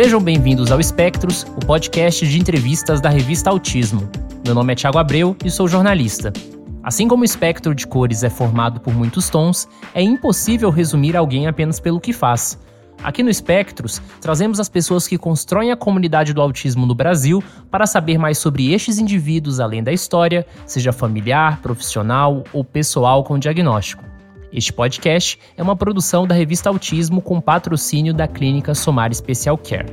[0.00, 4.08] Sejam bem-vindos ao Espectros, o podcast de entrevistas da revista Autismo.
[4.44, 6.32] Meu nome é Thiago Abreu e sou jornalista.
[6.84, 11.48] Assim como o espectro de cores é formado por muitos tons, é impossível resumir alguém
[11.48, 12.56] apenas pelo que faz.
[13.02, 17.84] Aqui no Espectros, trazemos as pessoas que constroem a comunidade do autismo no Brasil para
[17.84, 24.04] saber mais sobre estes indivíduos além da história, seja familiar, profissional ou pessoal com diagnóstico.
[24.52, 29.86] Este podcast é uma produção da revista Autismo com patrocínio da clínica Somar Special Care.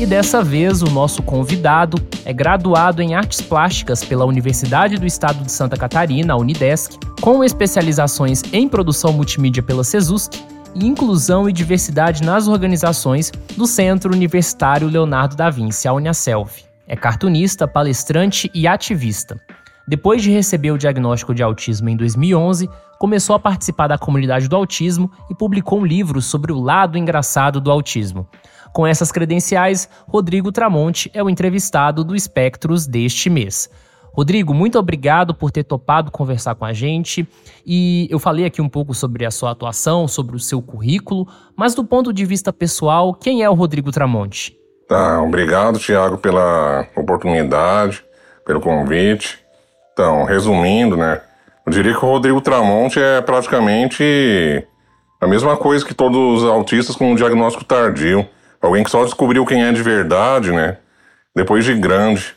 [0.00, 5.44] E dessa vez o nosso convidado é graduado em artes plásticas pela Universidade do Estado
[5.44, 10.42] de Santa Catarina, a Unidesc, com especializações em produção multimídia pela CESUSC
[10.74, 16.50] e inclusão e diversidade nas organizações do Centro Universitário Leonardo da Vinci, a Uniaselv.
[16.88, 19.38] É cartunista, palestrante e ativista.
[19.86, 24.56] Depois de receber o diagnóstico de autismo em 2011, começou a participar da comunidade do
[24.56, 28.28] autismo e publicou um livro sobre o lado engraçado do autismo.
[28.72, 33.68] Com essas credenciais, Rodrigo Tramonte é o entrevistado do Espectros deste mês.
[34.12, 37.26] Rodrigo, muito obrigado por ter topado conversar com a gente.
[37.64, 41.74] E eu falei aqui um pouco sobre a sua atuação, sobre o seu currículo, mas
[41.74, 44.56] do ponto de vista pessoal, quem é o Rodrigo Tramonte?
[44.88, 48.04] Tá, obrigado, Tiago, pela oportunidade,
[48.44, 49.39] pelo convite.
[50.00, 51.20] Então, resumindo, né?
[51.66, 54.66] Eu diria que o Rodrigo Tramonte é praticamente
[55.20, 58.26] a mesma coisa que todos os autistas com um diagnóstico tardio.
[58.62, 60.78] Alguém que só descobriu quem é de verdade, né?
[61.36, 62.34] Depois de grande.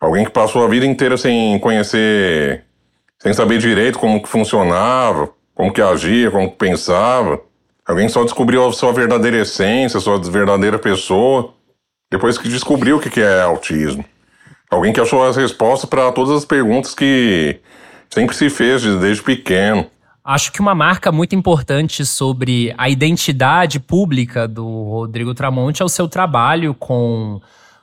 [0.00, 2.62] Alguém que passou a vida inteira sem conhecer,
[3.18, 7.40] sem saber direito como que funcionava, como que agia, como que pensava.
[7.84, 11.52] Alguém que só descobriu a sua verdadeira essência, sua verdadeira pessoa,
[12.08, 14.04] depois que descobriu o que é autismo.
[14.72, 17.60] Alguém que achou as respostas para todas as perguntas que
[18.08, 19.84] sempre se fez desde pequeno.
[20.24, 25.90] Acho que uma marca muito importante sobre a identidade pública do Rodrigo Tramonte é o
[25.90, 27.38] seu trabalho com,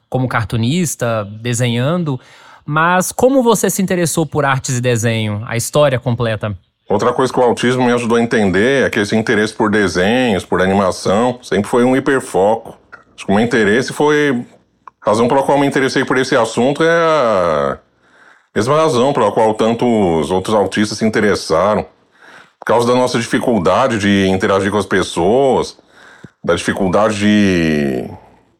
[0.09, 2.19] como cartunista, desenhando.
[2.65, 5.43] Mas como você se interessou por artes e desenho?
[5.45, 6.57] A história completa.
[6.89, 10.43] Outra coisa que o autismo me ajudou a entender é que esse interesse por desenhos,
[10.43, 12.75] por animação, sempre foi um hiperfoco.
[13.15, 14.43] Acho que o meu interesse foi
[15.01, 17.77] a razão pela qual me interessei por esse assunto é a
[18.55, 21.85] mesma razão pela qual tantos outros autistas se interessaram.
[22.59, 25.77] Por causa da nossa dificuldade de interagir com as pessoas,
[26.43, 28.09] da dificuldade de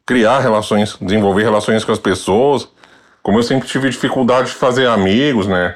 [0.06, 2.68] criar relações, desenvolver relações com as pessoas.
[3.22, 5.76] Como eu sempre tive dificuldade de fazer amigos, né?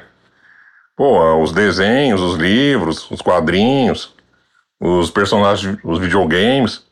[0.96, 4.14] Pô, os desenhos, os livros, os quadrinhos,
[4.80, 6.82] os personagens, os videogames,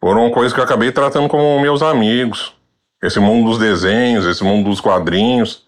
[0.00, 2.54] foram coisas que eu acabei tratando como meus amigos.
[3.02, 5.64] Esse mundo dos desenhos, esse mundo dos quadrinhos,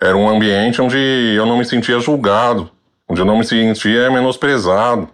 [0.00, 2.70] era um ambiente onde eu não me sentia julgado,
[3.08, 5.08] onde eu não me sentia menosprezado.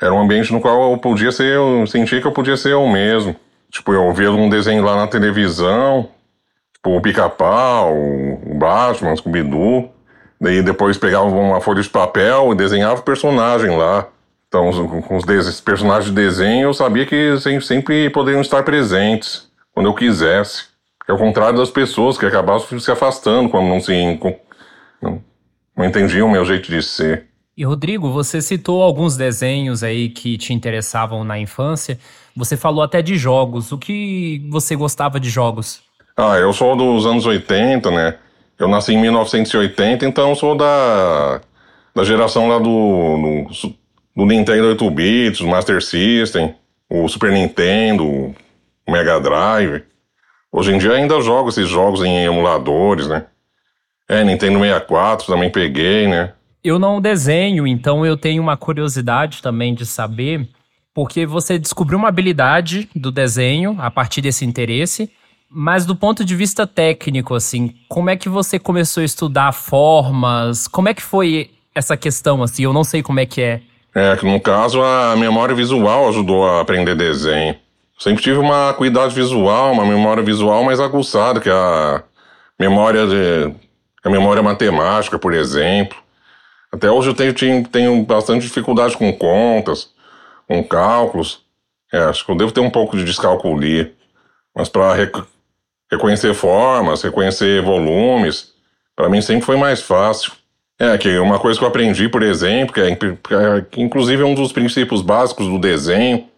[0.00, 2.86] Era um ambiente no qual eu podia ser, eu sentia que eu podia ser eu
[2.88, 3.36] mesmo.
[3.70, 6.08] Tipo, eu via um desenho lá na televisão,
[6.74, 9.92] tipo o Pica-Pau, o Batman, o Scooby-Doo.
[10.40, 14.08] Daí depois pegava uma folha de papel e desenhava o personagem lá.
[14.48, 14.70] Então,
[15.02, 19.94] com os, os personagens de desenho, eu sabia que sempre poderiam estar presentes, quando eu
[19.94, 20.71] quisesse.
[21.08, 23.92] É o contrário das pessoas que acabavam se afastando quando não se
[25.00, 25.22] não,
[25.76, 27.26] não entendiam o meu jeito de ser.
[27.56, 31.98] E Rodrigo, você citou alguns desenhos aí que te interessavam na infância.
[32.34, 33.72] Você falou até de jogos.
[33.72, 35.82] O que você gostava de jogos?
[36.16, 38.16] Ah, eu sou dos anos 80, né?
[38.58, 41.40] Eu nasci em 1980, então sou da,
[41.94, 43.74] da geração lá do, do,
[44.16, 46.54] do Nintendo 8 bits, o Master System,
[46.88, 48.34] o Super Nintendo, o
[48.88, 49.82] Mega Drive.
[50.52, 53.24] Hoje em dia ainda jogo esses jogos em emuladores, né?
[54.06, 56.34] É, Nintendo 64 também peguei, né?
[56.62, 60.46] Eu não desenho, então eu tenho uma curiosidade também de saber,
[60.94, 65.10] porque você descobriu uma habilidade do desenho a partir desse interesse,
[65.50, 70.68] mas do ponto de vista técnico, assim, como é que você começou a estudar formas?
[70.68, 72.64] Como é que foi essa questão, assim?
[72.64, 73.60] Eu não sei como é que é.
[73.94, 77.56] É, que no caso a memória visual ajudou a aprender desenho.
[78.02, 82.02] Sempre tive uma acuidade visual, uma memória visual mais aguçada que a
[82.58, 83.54] memória de,
[84.02, 85.96] a memória matemática, por exemplo.
[86.72, 89.90] Até hoje eu tenho, tenho bastante dificuldade com contas,
[90.48, 91.44] com cálculos.
[91.92, 93.92] É, acho que eu devo ter um pouco de descalculia.
[94.52, 95.14] Mas para rec
[95.88, 98.52] reconhecer formas, reconhecer volumes,
[98.96, 100.32] para mim sempre foi mais fácil.
[100.76, 102.96] É, que uma coisa que eu aprendi, por exemplo, que é,
[103.70, 106.31] que inclusive é um dos princípios básicos do desenho,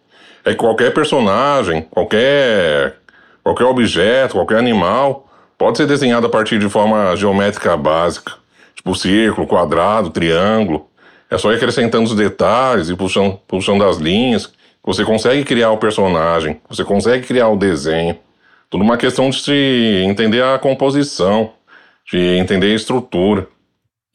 [0.45, 2.97] é que qualquer personagem, qualquer,
[3.43, 5.27] qualquer objeto, qualquer animal
[5.57, 8.33] pode ser desenhado a partir de forma geométrica básica,
[8.75, 10.87] tipo círculo, quadrado, triângulo.
[11.31, 14.53] É só ir acrescentando os detalhes e puxando, puxando as linhas,
[14.87, 18.19] Você consegue criar o personagem, você consegue criar o desenho.
[18.69, 21.53] Tudo uma questão de entender a composição,
[22.05, 23.47] de entender a estrutura.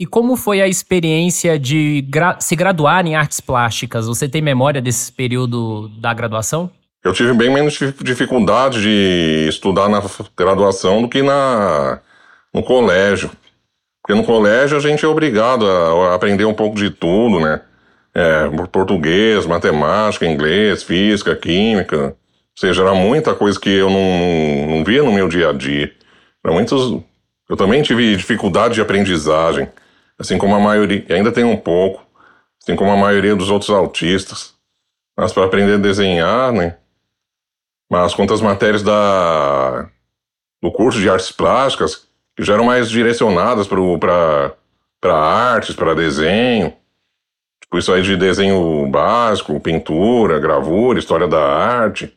[0.00, 4.06] E como foi a experiência de gra se graduar em artes plásticas?
[4.06, 6.70] Você tem memória desse período da graduação?
[7.04, 10.02] Eu tive bem menos dificuldade de estudar na
[10.34, 12.00] graduação do que na,
[12.54, 13.30] no colégio.
[14.02, 17.60] Porque no colégio a gente é obrigado a aprender um pouco de tudo, né?
[18.14, 22.06] É, português, matemática, inglês, física, química.
[22.06, 25.92] Ou seja, era muita coisa que eu não, não via no meu dia a dia.
[26.42, 27.02] Era muitos,
[27.50, 29.68] eu também tive dificuldade de aprendizagem,
[30.20, 32.06] assim como a maioria, ainda tem um pouco,
[32.62, 34.54] assim como a maioria dos outros autistas.
[35.16, 36.76] Mas para aprender a desenhar, né?
[37.90, 39.88] Mas quantas matérias da,
[40.62, 42.06] do curso de artes plásticas,
[42.36, 46.74] que já eram mais direcionadas para artes, para desenho.
[47.62, 52.16] Tipo, isso aí de desenho básico, pintura, gravura, história da arte,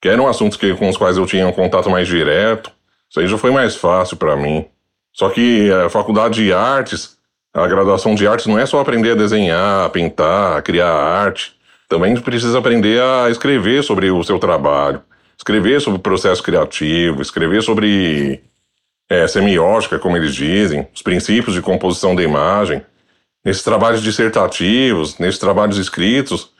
[0.00, 2.70] que eram assuntos que, com os quais eu tinha um contato mais direto.
[3.08, 4.68] Isso aí já foi mais fácil para mim.
[5.12, 7.17] Só que a faculdade de artes,
[7.58, 11.52] a graduação de artes não é só aprender a desenhar, a pintar, a criar arte.
[11.88, 15.02] Também precisa aprender a escrever sobre o seu trabalho,
[15.36, 18.42] escrever sobre o processo criativo, escrever sobre
[19.08, 22.82] é, semiótica, como eles dizem, os princípios de composição da imagem.
[23.44, 26.50] Nesses trabalhos dissertativos, nesses trabalhos escritos,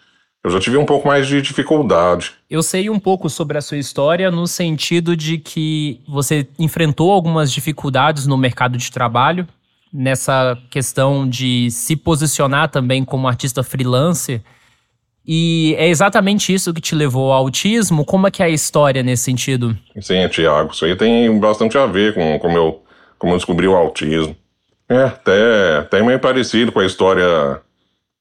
[0.43, 2.33] eu já tive um pouco mais de dificuldade.
[2.49, 7.53] Eu sei um pouco sobre a sua história no sentido de que você enfrentou algumas
[7.53, 9.47] dificuldades no mercado de trabalho,
[9.93, 14.43] nessa questão de se posicionar também como artista freelancer.
[15.27, 18.05] E é exatamente isso que te levou ao autismo?
[18.05, 19.77] Como é que é a história nesse sentido?
[20.01, 22.83] Sim, Tiago, isso aí tem bastante a ver com como eu,
[23.19, 24.35] como eu descobri o autismo.
[24.89, 27.61] É, até, até meio parecido com a história.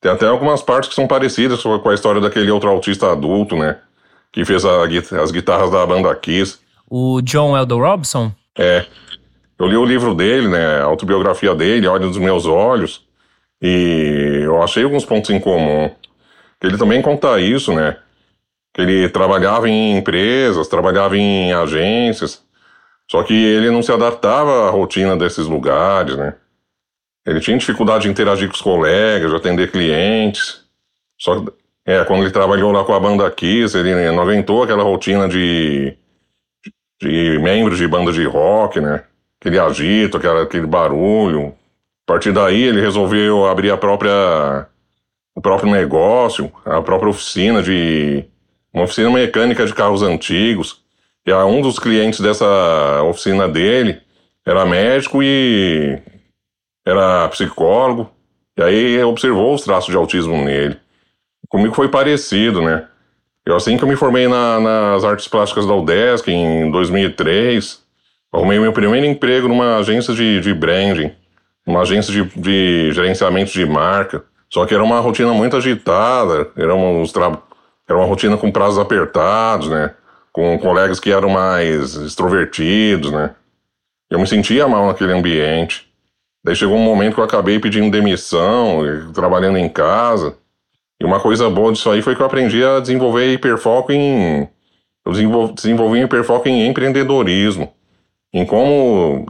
[0.01, 3.77] Tem até algumas partes que são parecidas com a história daquele outro autista adulto, né?
[4.31, 4.83] Que fez a,
[5.23, 6.59] as guitarras da banda Kiss.
[6.89, 8.33] O John Elder Robson?
[8.57, 8.85] É.
[9.59, 10.81] Eu li o livro dele, né?
[10.81, 13.05] A autobiografia dele, Olha dos Meus Olhos.
[13.61, 15.89] E eu achei alguns pontos em comum.
[16.61, 17.97] Ele também conta isso, né?
[18.73, 22.43] Que ele trabalhava em empresas, trabalhava em agências,
[23.09, 26.35] só que ele não se adaptava à rotina desses lugares, né?
[27.25, 30.65] Ele tinha dificuldade de interagir com os colegas, de atender clientes.
[31.19, 31.51] Só que,
[31.85, 35.97] é, quando ele trabalhou lá com a banda Kiss, ele não aguentou aquela rotina de,
[37.01, 39.03] de, de membros de banda de rock, né?
[39.39, 41.55] Aquele agito, aquele, aquele barulho.
[42.07, 44.67] A partir daí, ele resolveu abrir a própria
[45.35, 48.25] o próprio negócio, a própria oficina de.
[48.73, 50.81] uma oficina mecânica de carros antigos.
[51.25, 54.01] E um dos clientes dessa oficina dele
[54.45, 56.01] era médico e
[56.85, 58.09] era psicólogo.
[58.57, 60.79] E aí observou os traços de autismo nele.
[61.49, 62.87] Comigo foi parecido, né?
[63.45, 67.83] Eu, assim que eu me formei na, nas artes plásticas da UDESC, em 2003,
[68.33, 71.11] arrumei meu primeiro emprego numa agência de, de branding,
[71.65, 74.23] uma agência de, de gerenciamento de marca.
[74.49, 77.37] Só que era uma rotina muito agitada, era, uns tra...
[77.87, 79.93] era uma rotina com prazos apertados, né?
[80.31, 83.31] Com colegas que eram mais extrovertidos, né?
[84.09, 85.85] Eu me sentia mal naquele ambiente.
[86.43, 88.81] Daí chegou um momento que eu acabei pedindo demissão,
[89.13, 90.37] trabalhando em casa.
[91.01, 94.47] E uma coisa boa disso aí foi que eu aprendi a desenvolver hiperfoco em.
[95.05, 95.11] Eu
[95.53, 97.73] desenvolvi hiperfoco em empreendedorismo,
[98.33, 99.25] em como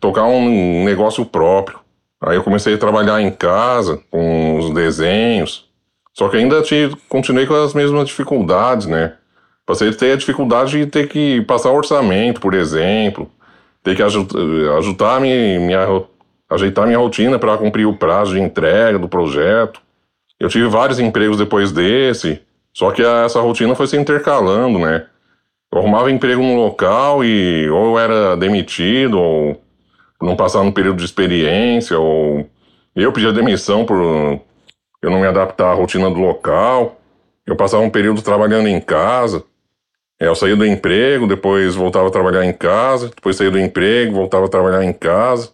[0.00, 1.80] tocar um negócio próprio.
[2.20, 5.68] Aí eu comecei a trabalhar em casa com os desenhos,
[6.14, 9.14] só que ainda te, continuei com as mesmas dificuldades, né?
[9.66, 13.30] Passei a ter a dificuldade de ter que passar orçamento, por exemplo,
[13.82, 15.78] ter que ajudar minha,
[16.50, 19.80] ajeitar minha rotina para cumprir o prazo de entrega do projeto.
[20.38, 22.40] Eu tive vários empregos depois desse,
[22.72, 25.06] só que essa rotina foi se intercalando, né?
[25.72, 29.62] Eu arrumava emprego no local e ou era demitido ou
[30.20, 32.46] não passar no período de experiência, ou
[32.94, 34.40] eu pedia demissão por
[35.02, 37.00] eu não me adaptar à rotina do local.
[37.44, 39.42] Eu passava um período trabalhando em casa.
[40.20, 44.14] É, eu saía do emprego, depois voltava a trabalhar em casa, depois saía do emprego,
[44.14, 45.50] voltava a trabalhar em casa.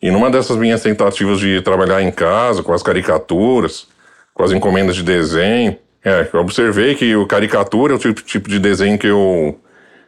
[0.00, 3.88] E numa dessas minhas tentativas de trabalhar em casa, com as caricaturas,
[4.32, 8.48] com as encomendas de desenho, é, eu observei que o caricatura é o tipo, tipo
[8.48, 9.58] de desenho que eu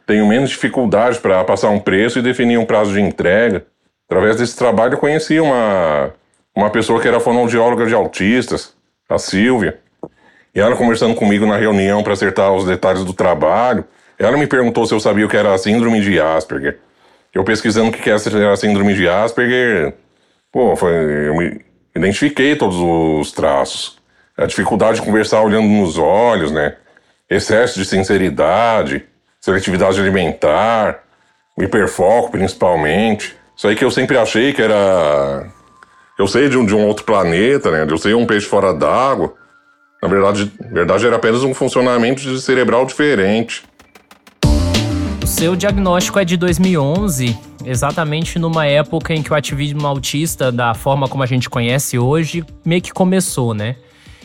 [0.07, 3.65] tenho menos dificuldade para passar um preço e definir um prazo de entrega.
[4.09, 6.13] Através desse trabalho eu conheci uma,
[6.55, 8.73] uma pessoa que era fonoaudióloga de autistas,
[9.09, 9.77] a Silvia.
[10.55, 13.83] E ela conversando comigo na reunião para acertar os detalhes do trabalho,
[14.17, 16.79] ela me perguntou se eu sabia o que era a síndrome de Asperger.
[17.33, 19.93] Eu pesquisando o que era a síndrome de Asperger,
[20.49, 20.93] pô, foi,
[21.27, 21.59] eu me
[21.93, 23.98] identifiquei todos os traços.
[24.39, 26.75] A dificuldade de conversar olhando nos olhos, né?
[27.29, 29.05] excesso de sinceridade,
[29.39, 31.03] seletividade alimentar,
[31.57, 33.35] hiperfoco principalmente.
[33.55, 35.47] Isso aí que eu sempre achei que era.
[36.17, 37.85] Eu sei de um, de um outro planeta, né?
[37.87, 39.33] Eu sei um peixe fora d'água.
[40.01, 43.63] Na verdade, verdade, era apenas um funcionamento cerebral diferente.
[45.21, 50.73] O seu diagnóstico é de 2011, exatamente numa época em que o ativismo autista, da
[50.73, 53.75] forma como a gente conhece hoje, meio que começou, né?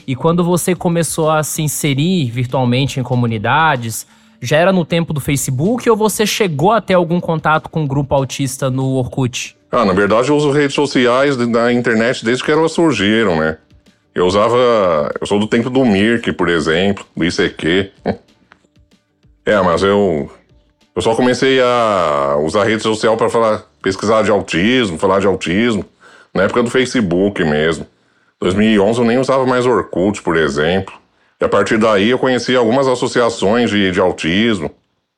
[0.07, 4.07] E quando você começou a se inserir virtualmente em comunidades,
[4.41, 7.83] já era no tempo do Facebook ou você chegou a ter algum contato com o
[7.85, 9.57] um grupo autista no Orkut?
[9.73, 13.59] Ah, na verdade eu uso redes sociais da internet desde que elas surgiram, né?
[14.15, 15.11] Eu usava.
[15.21, 17.91] Eu sou do tempo do Mirk, por exemplo, do ICQ.
[19.45, 20.31] é, mas eu.
[20.95, 25.85] Eu só comecei a usar rede social para falar, pesquisar de autismo, falar de autismo,
[26.33, 27.85] na época do Facebook mesmo.
[28.41, 30.95] 2011 eu nem usava mais Orkut, por exemplo.
[31.41, 34.71] E a partir daí eu conheci algumas associações de, de autismo.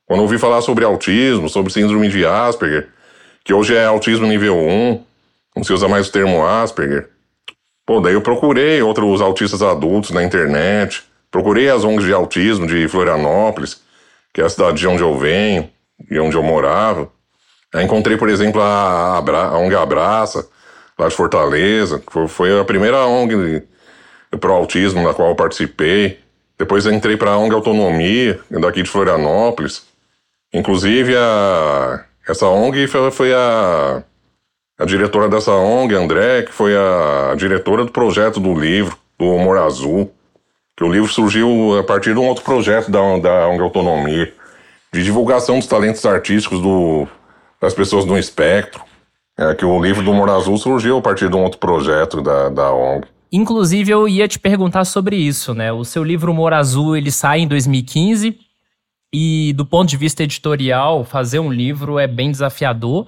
[0.05, 2.89] Quando ouvi falar sobre autismo, sobre síndrome de Asperger,
[3.43, 5.03] que hoje é autismo nível 1,
[5.55, 7.09] não se usa mais o termo Asperger.
[7.85, 12.87] Pô, daí eu procurei outros autistas adultos na internet, procurei as ONGs de autismo de
[12.87, 13.81] Florianópolis,
[14.33, 15.69] que é a cidade de onde eu venho
[16.11, 17.09] e onde eu morava.
[17.73, 20.47] Aí encontrei, por exemplo, a, Abra, a ONG Abraça,
[20.97, 23.63] lá de Fortaleza, foi, a primeira ONG
[24.39, 26.19] pro autismo na qual eu participei.
[26.57, 29.85] Depois entrei para a ONG Autonomia, daqui de Florianópolis.
[30.53, 34.03] Inclusive, a, essa ONG foi, foi a
[34.77, 39.57] a diretora dessa ONG, André, que foi a diretora do projeto do livro, do Humor
[39.57, 40.13] Azul,
[40.75, 44.31] que o livro surgiu a partir de um outro projeto da, da ONG Autonomia,
[44.93, 47.07] de divulgação dos talentos artísticos do,
[47.59, 48.83] das pessoas do espectro.
[49.37, 52.49] É que o livro do Humor Azul surgiu a partir de um outro projeto da,
[52.49, 53.07] da ONG.
[53.31, 55.71] Inclusive, eu ia te perguntar sobre isso, né?
[55.71, 58.37] O seu livro Humor Azul, ele sai em 2015
[59.13, 63.05] e, do ponto de vista editorial, fazer um livro é bem desafiador.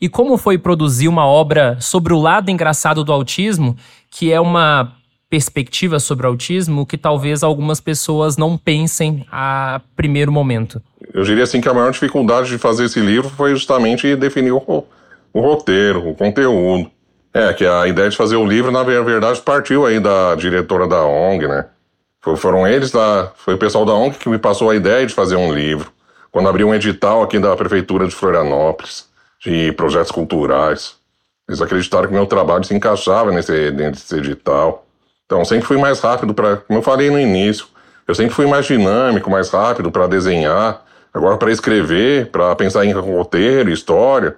[0.00, 3.76] E como foi produzir uma obra sobre o lado engraçado do autismo,
[4.10, 4.92] que é uma
[5.30, 10.82] perspectiva sobre o autismo que talvez algumas pessoas não pensem a primeiro momento?
[11.14, 14.84] Eu diria assim que a maior dificuldade de fazer esse livro foi justamente definir o,
[15.32, 16.90] o roteiro, o conteúdo.
[17.32, 21.04] É, que a ideia de fazer o livro, na verdade, partiu aí da diretora da
[21.04, 21.66] ONG, né?
[22.36, 23.30] Foram eles da.
[23.36, 25.92] Foi o pessoal da ONG que me passou a ideia de fazer um livro.
[26.32, 29.08] Quando abriu um edital aqui da Prefeitura de Florianópolis
[29.44, 30.96] de projetos culturais.
[31.48, 34.86] Eles acreditaram que meu trabalho se encaixava nesse, nesse edital.
[35.24, 37.66] Então, sempre fui mais rápido para, como eu falei no início,
[38.06, 40.84] eu sempre fui mais dinâmico, mais rápido para desenhar.
[41.12, 44.36] Agora, para escrever, para pensar em roteiro, história,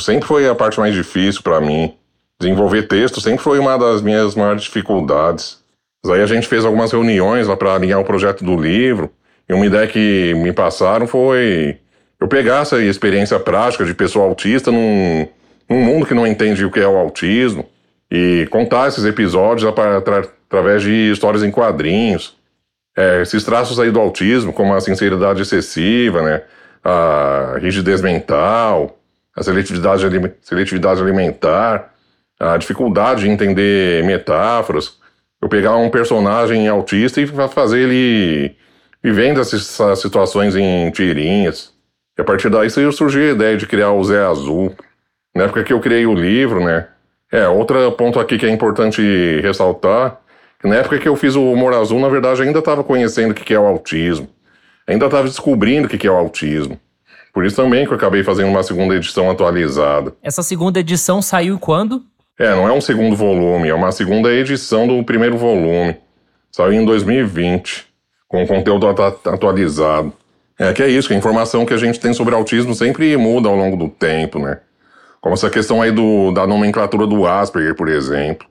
[0.00, 1.94] sempre foi a parte mais difícil para mim.
[2.40, 5.58] Desenvolver texto sempre foi uma das minhas maiores dificuldades.
[6.04, 9.10] Mas aí a gente fez algumas reuniões lá para alinhar o projeto do livro.
[9.48, 11.78] E uma ideia que me passaram foi
[12.20, 15.26] eu pegar essa experiência prática de pessoa autista num,
[15.68, 17.68] num mundo que não entende o que é o autismo
[18.10, 22.36] e contar esses episódios através de histórias em quadrinhos.
[22.96, 26.42] É, esses traços aí do autismo, como a sinceridade excessiva, né,
[26.84, 28.98] a rigidez mental,
[29.36, 30.02] a seletividade,
[30.42, 31.92] seletividade alimentar,
[32.38, 34.98] a dificuldade de entender metáforas.
[35.40, 38.56] Eu pegar um personagem autista e fazer ele
[39.02, 41.72] vivendo essas situações em tirinhas.
[42.16, 44.74] E a partir daí surgiu a ideia de criar o Zé Azul.
[45.34, 46.86] Na época que eu criei o livro, né?
[47.30, 49.00] É, outro ponto aqui que é importante
[49.40, 50.20] ressaltar,
[50.62, 53.54] na época que eu fiz o Humor Azul, na verdade, ainda estava conhecendo o que
[53.54, 54.28] é o autismo.
[54.86, 56.78] Ainda estava descobrindo o que é o autismo.
[57.32, 60.14] Por isso também que eu acabei fazendo uma segunda edição atualizada.
[60.22, 62.02] Essa segunda edição saiu quando?
[62.38, 65.96] É, não é um segundo volume, é uma segunda edição do primeiro volume.
[66.50, 67.86] Saiu em 2020,
[68.28, 70.12] com conteúdo atualizado.
[70.58, 73.48] É que é isso, que a informação que a gente tem sobre autismo sempre muda
[73.48, 74.60] ao longo do tempo, né?
[75.20, 78.46] Como essa questão aí do, da nomenclatura do Asperger, por exemplo.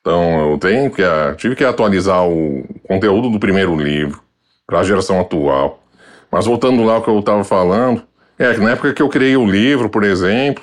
[0.00, 1.02] Então, eu tenho que,
[1.36, 4.20] tive que atualizar o conteúdo do primeiro livro
[4.66, 5.82] para a geração atual.
[6.30, 8.02] Mas voltando lá ao que eu estava falando,
[8.38, 10.62] é que na época que eu criei o livro, por exemplo,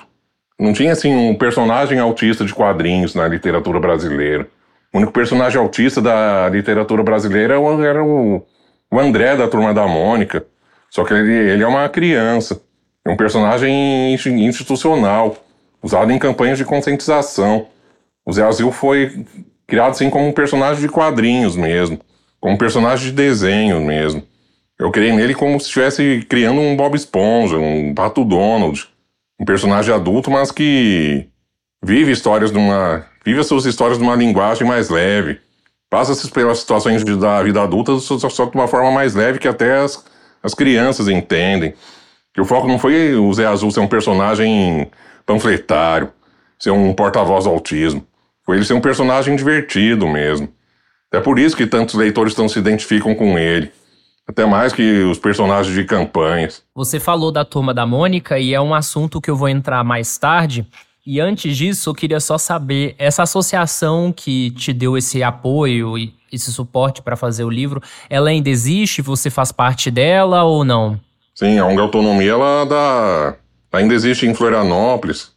[0.60, 4.48] não tinha assim um personagem autista de quadrinhos na literatura brasileira.
[4.94, 8.46] O único personagem autista da literatura brasileira era o,
[8.92, 10.46] André da Turma da Mônica.
[10.90, 12.62] Só que ele, ele é uma criança,
[13.04, 15.36] é um personagem institucional,
[15.82, 17.68] usado em campanhas de conscientização.
[18.24, 19.26] O Zé Azul foi
[19.66, 22.00] criado assim como um personagem de quadrinhos mesmo,
[22.40, 24.24] como um personagem de desenho mesmo.
[24.84, 28.86] Eu criei nele como se estivesse criando um Bob Esponja, um Pato Donald,
[29.40, 31.26] um personagem adulto, mas que
[31.82, 35.40] vive histórias de uma, vive as suas histórias de uma linguagem mais leve,
[35.90, 39.78] passa pelas situações da vida adulta só, só de uma forma mais leve que até
[39.78, 40.04] as,
[40.44, 41.74] as crianças entendem.
[42.34, 44.92] Que o foco não foi o Zé Azul ser um personagem
[45.26, 46.12] panfletário,
[46.60, 48.06] ser um porta-voz do autismo.
[48.46, 50.50] Foi ele ser um personagem divertido mesmo.
[51.10, 53.72] É por isso que tantos leitores não se identificam com ele.
[54.28, 56.64] Até mais que os personagens de campanhas.
[56.74, 60.18] Você falou da turma da Mônica e é um assunto que eu vou entrar mais
[60.18, 60.66] tarde.
[61.06, 66.14] E antes disso, eu queria só saber, essa associação que te deu esse apoio e
[66.32, 69.02] esse suporte para fazer o livro, ela ainda existe?
[69.02, 70.98] Você faz parte dela ou não?
[71.36, 73.36] Sim, a ONG Autonomia, ela dá,
[73.72, 75.32] ainda existe em Florianópolis.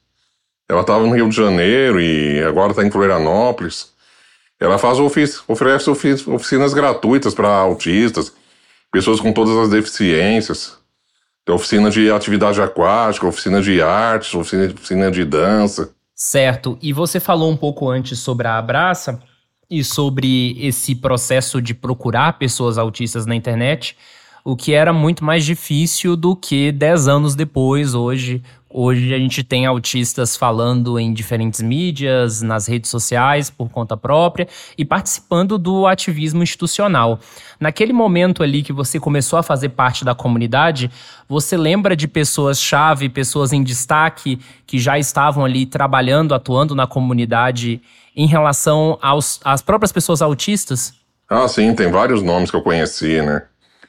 [0.68, 3.90] Ela estava no Rio de Janeiro e agora está em Florianópolis.
[4.60, 8.32] Ela faz oferece oficinas gratuitas para autistas,
[8.96, 10.78] pessoas com todas as deficiências.
[11.44, 15.90] Tem oficina de atividade aquática, oficina de artes, oficina, oficina de dança.
[16.14, 16.78] Certo.
[16.80, 19.20] E você falou um pouco antes sobre a Abraça
[19.70, 23.98] e sobre esse processo de procurar pessoas autistas na internet,
[24.42, 28.42] o que era muito mais difícil do que 10 anos depois, hoje,
[28.78, 34.47] Hoje a gente tem autistas falando em diferentes mídias, nas redes sociais, por conta própria
[34.76, 37.18] e participando do ativismo institucional.
[37.59, 40.90] Naquele momento ali que você começou a fazer parte da comunidade,
[41.26, 47.80] você lembra de pessoas-chave, pessoas em destaque que já estavam ali trabalhando, atuando na comunidade
[48.14, 50.92] em relação aos, às próprias pessoas autistas?
[51.30, 53.40] Ah, sim, tem vários nomes que eu conheci, né?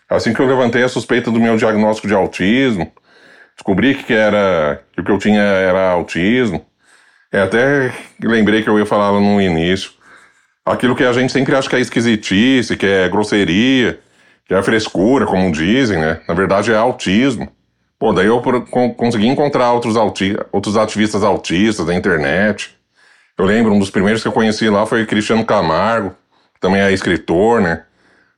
[0.10, 2.90] Assim que eu levantei a suspeita do meu diagnóstico de autismo,
[3.58, 6.66] descobri que era que o que eu tinha era autismo.
[7.32, 7.92] É, até
[8.24, 9.92] lembrei que eu ia falar no início.
[10.66, 14.00] Aquilo que a gente sempre acha que é esquisitice, que é grosseria,
[14.46, 16.22] que é frescura, como dizem, né?
[16.28, 17.52] Na verdade é autismo.
[18.00, 18.42] Pô, daí eu
[18.96, 19.96] consegui encontrar outros,
[20.52, 22.78] outros ativistas autistas na internet.
[23.38, 26.16] Eu lembro, um dos primeiros que eu conheci lá foi Cristiano Camargo,
[26.54, 27.84] que também é escritor, né?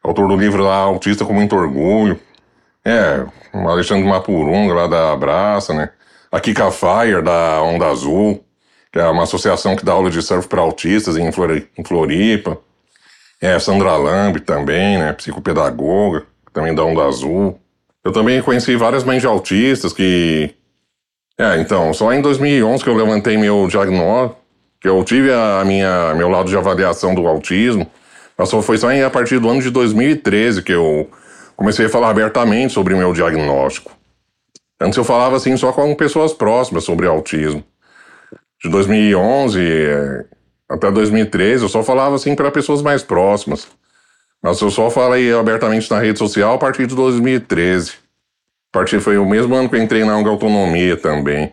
[0.01, 2.19] Autor do livro lá, Autista com Muito Orgulho.
[2.85, 5.89] É, o Alexandre Mapurunga, lá da Abraça, né?
[6.31, 8.43] A Kika Fire, da Onda Azul,
[8.91, 11.31] que é uma associação que dá aula de surf para autistas em,
[11.83, 12.57] Floripa.
[13.41, 15.13] É, Sandra Lamb também, né?
[15.13, 17.59] Psicopedagoga, também da Onda Azul.
[18.03, 20.53] Eu também conheci várias mães de autistas que...
[21.37, 24.39] É, então, só em 2011 que eu levantei meu diagnóstico,
[24.81, 27.89] que eu tive a minha, meu lado de avaliação do autismo,
[28.37, 31.09] mas só foi só a partir do ano de 2013 que eu
[31.59, 33.91] comecei a falar abertamente sobre o meu diagnóstico.
[34.79, 37.61] Antes eu falava assim só com pessoas próximas sobre autismo.
[38.63, 40.25] De 2011 eh,
[40.69, 43.67] até 2013 eu só falava assim para pessoas mais próximas.
[44.41, 47.91] Mas eu só falei abertamente na rede social a partir de 2013.
[48.71, 51.51] A partir foi o mesmo ano que eu entrei na ONG Autonomia também.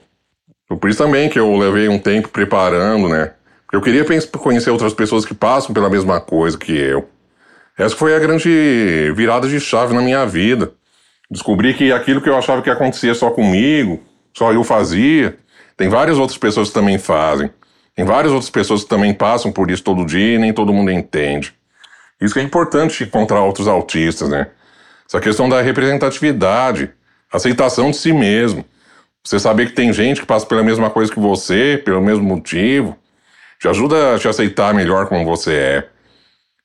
[0.69, 3.33] Por isso também que eu levei um tempo preparando, né?
[3.65, 4.05] Porque eu queria
[4.39, 7.09] conhecer outras pessoas que passam pela mesma coisa que eu.
[7.79, 10.73] Essa foi a grande virada de chave na minha vida.
[11.31, 15.37] Descobri que aquilo que eu achava que acontecia só comigo, só eu fazia,
[15.77, 17.51] tem várias outras pessoas que também fazem.
[17.95, 20.91] Tem várias outras pessoas que também passam por isso todo dia e nem todo mundo
[20.91, 21.53] entende.
[22.21, 24.49] Isso que é importante encontrar outros autistas, né?
[25.07, 26.91] Essa questão da representatividade,
[27.31, 28.65] aceitação de si mesmo.
[29.23, 32.97] Você saber que tem gente que passa pela mesma coisa que você, pelo mesmo motivo,
[33.61, 35.89] te ajuda a te aceitar melhor como você é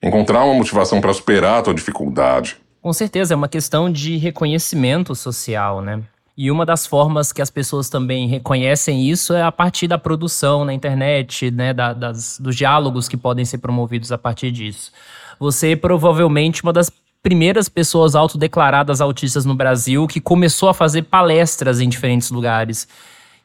[0.01, 2.57] encontrar uma motivação para superar a tua dificuldade.
[2.81, 6.01] Com certeza, é uma questão de reconhecimento social, né?
[6.35, 10.65] E uma das formas que as pessoas também reconhecem isso é a partir da produção
[10.65, 14.91] na internet, né, da, das, dos diálogos que podem ser promovidos a partir disso.
[15.39, 16.89] Você é provavelmente uma das
[17.21, 22.87] primeiras pessoas autodeclaradas autistas no Brasil que começou a fazer palestras em diferentes lugares.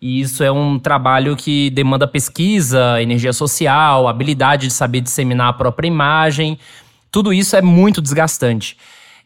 [0.01, 5.53] E isso é um trabalho que demanda pesquisa, energia social, habilidade de saber disseminar a
[5.53, 6.59] própria imagem.
[7.11, 8.77] Tudo isso é muito desgastante.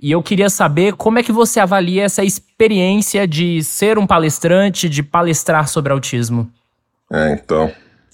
[0.00, 4.88] E eu queria saber como é que você avalia essa experiência de ser um palestrante,
[4.88, 6.50] de palestrar sobre autismo.
[7.12, 7.70] É, então.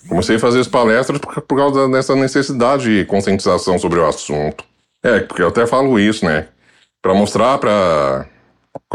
[0.09, 4.65] Comecei a fazer as palestras por, por causa dessa necessidade de conscientização sobre o assunto.
[5.03, 6.49] É, porque eu até falo isso, né?
[7.03, 8.27] Para mostrar para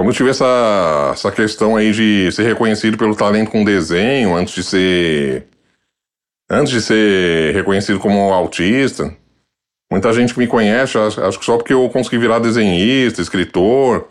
[0.02, 4.64] como tive essa, essa questão aí de ser reconhecido pelo talento com desenho antes de
[4.64, 5.48] ser.
[6.50, 9.16] Antes de ser reconhecido como autista,
[9.92, 14.08] muita gente me conhece, acho, acho que só porque eu consegui virar desenhista, escritor,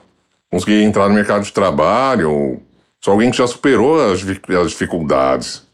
[0.48, 2.62] consegui entrar no mercado de trabalho,
[3.04, 5.66] sou alguém que já superou as, as dificuldades.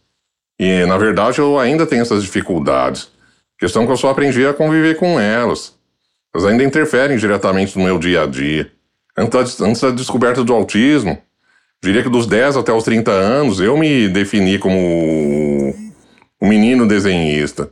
[0.58, 3.10] E, na verdade, eu ainda tenho essas dificuldades.
[3.58, 5.74] Questão que eu só aprendi a conviver com elas.
[6.34, 8.72] Elas ainda interferem diretamente no meu dia a dia.
[9.16, 11.16] Antes, antes da descoberta do autismo,
[11.82, 14.76] diria que dos 10 até os 30 anos, eu me defini como
[16.40, 17.70] um menino desenhista.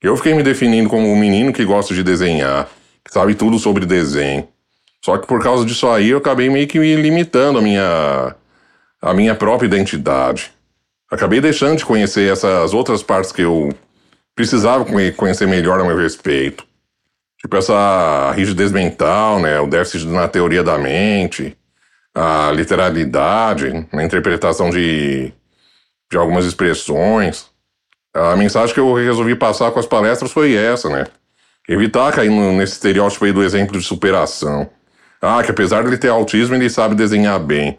[0.00, 2.68] Eu fiquei me definindo como um menino que gosta de desenhar,
[3.04, 4.48] que sabe tudo sobre desenho.
[5.04, 8.34] Só que por causa disso aí eu acabei meio que me limitando a minha,
[9.02, 10.50] a minha própria identidade.
[11.10, 13.70] Acabei deixando de conhecer essas outras partes que eu
[14.34, 16.69] precisava conhecer melhor a meu respeito.
[17.40, 19.58] Tipo essa rigidez mental, né?
[19.60, 21.56] O déficit na teoria da mente,
[22.14, 25.32] a literalidade, na interpretação de,
[26.10, 27.46] de algumas expressões.
[28.12, 31.06] A mensagem que eu resolvi passar com as palestras foi essa, né?
[31.68, 34.68] Evitar cair nesse estereótipo aí do exemplo de superação.
[35.22, 37.78] Ah, que apesar de ele ter autismo, ele sabe desenhar bem.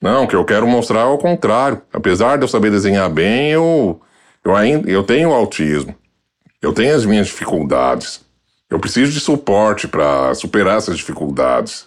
[0.00, 1.82] Não, o que eu quero mostrar é o contrário.
[1.92, 4.00] Apesar de eu saber desenhar bem, eu,
[4.44, 5.94] eu, ainda, eu tenho autismo.
[6.60, 8.24] Eu tenho as minhas dificuldades.
[8.70, 11.86] Eu preciso de suporte para superar essas dificuldades.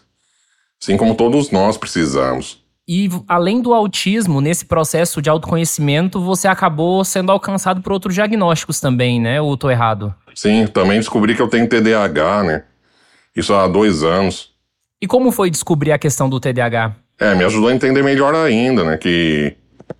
[0.82, 2.62] Assim como todos nós precisamos.
[2.86, 8.82] E além do autismo, nesse processo de autoconhecimento, você acabou sendo alcançado por outros diagnósticos
[8.82, 9.40] também, né?
[9.40, 10.14] Ou tô errado?
[10.36, 12.64] Sim, também descobri que eu tenho TDAH, né?
[13.34, 14.52] Isso há dois anos.
[15.02, 16.96] E como foi descobrir a questão do TDAH?
[17.18, 18.98] É, me ajudou a entender melhor ainda, né?
[18.98, 19.56] Que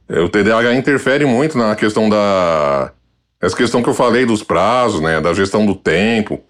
[0.10, 2.92] o TDAH interfere muito na questão da.
[3.42, 5.22] Essa questão que eu falei dos prazos, né?
[5.22, 6.42] Da gestão do tempo,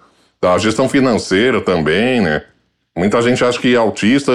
[0.43, 2.43] da gestão financeira também, né?
[2.93, 4.33] Muita gente acha que autista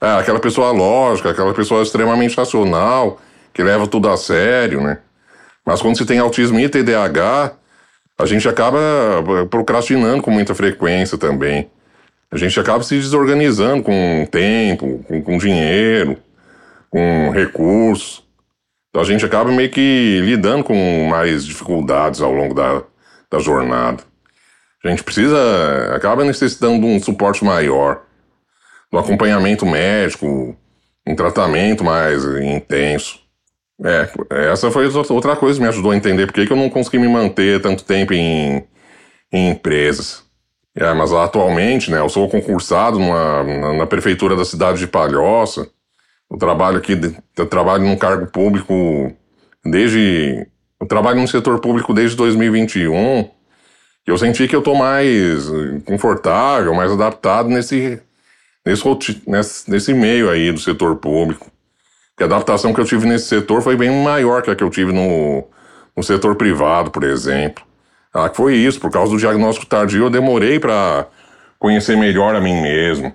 [0.00, 3.20] é aquela pessoa lógica, aquela pessoa extremamente racional,
[3.52, 4.98] que leva tudo a sério, né?
[5.66, 7.52] Mas quando se tem autismo e TDAH,
[8.16, 8.78] a gente acaba
[9.50, 11.68] procrastinando com muita frequência também.
[12.30, 16.16] A gente acaba se desorganizando com tempo, com, com dinheiro,
[16.88, 18.22] com recursos.
[18.88, 22.84] Então a gente acaba meio que lidando com mais dificuldades ao longo da,
[23.28, 24.11] da jornada.
[24.84, 25.36] A gente precisa,
[25.94, 28.02] acaba necessitando de um suporte maior,
[28.90, 30.56] do acompanhamento médico,
[31.06, 33.20] um tratamento mais intenso.
[33.84, 34.08] É,
[34.50, 37.08] essa foi outra coisa que me ajudou a entender por que eu não consegui me
[37.08, 38.64] manter tanto tempo em,
[39.32, 40.24] em empresas.
[40.74, 45.68] É, mas atualmente, né, eu sou concursado numa, na, na, prefeitura da cidade de Palhoça.
[46.30, 46.98] Eu trabalho aqui,
[47.36, 49.12] eu trabalho num cargo público
[49.64, 50.46] desde.
[50.80, 53.30] Eu trabalho no setor público desde 2021
[54.10, 55.44] eu senti que eu tô mais
[55.84, 58.00] confortável, mais adaptado nesse,
[58.64, 61.50] nesse, nesse, nesse meio aí do setor público.
[62.16, 64.70] Que a adaptação que eu tive nesse setor foi bem maior que a que eu
[64.70, 65.44] tive no,
[65.96, 67.64] no setor privado, por exemplo.
[68.12, 71.06] Ah, foi isso, por causa do diagnóstico tardio, eu demorei para
[71.58, 73.14] conhecer melhor a mim mesmo,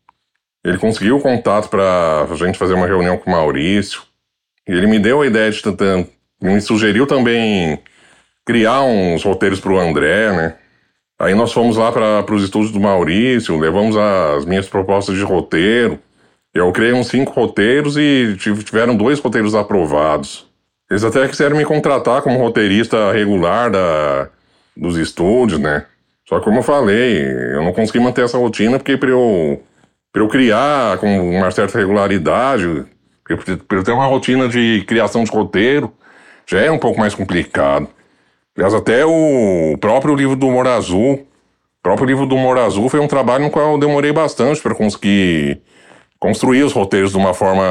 [0.64, 4.02] Ele conseguiu o contato para a gente fazer uma reunião com o Maurício.
[4.66, 6.04] E ele me deu a ideia de tentar.
[6.40, 7.78] Me sugeriu também
[8.44, 10.56] criar uns roteiros para o André, né?
[11.18, 15.98] Aí nós fomos lá para os estúdios do Maurício, levamos as minhas propostas de roteiro.
[16.56, 20.46] Eu criei uns cinco roteiros e tiveram dois roteiros aprovados.
[20.90, 24.28] Eles até quiseram me contratar como roteirista regular da,
[24.74, 25.84] dos estúdios, né?
[26.26, 27.22] Só que como eu falei,
[27.54, 29.62] eu não consegui manter essa rotina porque para eu,
[30.14, 32.86] eu criar com uma certa regularidade,
[33.68, 35.92] para eu ter uma rotina de criação de roteiro,
[36.46, 37.86] já é um pouco mais complicado.
[38.56, 43.00] Aliás, até o próprio livro do Humor Azul, o próprio livro do Humor Azul foi
[43.00, 45.60] um trabalho no qual eu demorei bastante para conseguir
[46.26, 47.62] construir os roteiros de uma forma